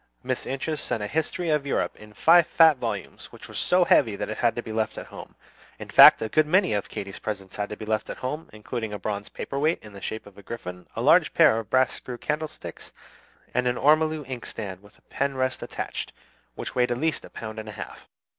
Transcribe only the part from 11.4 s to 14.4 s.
of brass screw candlesticks, and an ormolu